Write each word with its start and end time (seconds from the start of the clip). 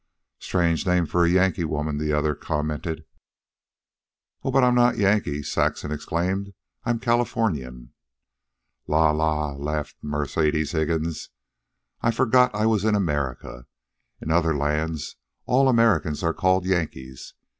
"Strange 0.39 0.87
name 0.87 1.05
for 1.05 1.25
a 1.25 1.29
Yankee 1.29 1.63
woman," 1.63 1.99
the 1.99 2.11
other 2.11 2.33
commented. 2.33 3.05
"Oh, 4.41 4.49
but 4.49 4.63
I'm 4.63 4.73
not 4.73 4.97
Yankee," 4.97 5.43
Saxon 5.43 5.91
exclaimed. 5.91 6.55
"I'm 6.83 6.97
Californian." 6.97 7.91
"La 8.87 9.11
la," 9.11 9.51
laughed 9.53 9.97
Mercedes 10.01 10.71
Higgins. 10.71 11.29
"I 12.01 12.09
forgot 12.09 12.55
I 12.55 12.65
was 12.65 12.83
in 12.83 12.95
America. 12.95 13.67
In 14.19 14.31
other 14.31 14.57
lands 14.57 15.17
all 15.45 15.69
Americans 15.69 16.23
are 16.23 16.33
called 16.33 16.65
Yankees. 16.65 17.35